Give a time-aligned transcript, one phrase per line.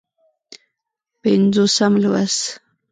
[1.21, 2.41] پينځوسم لوست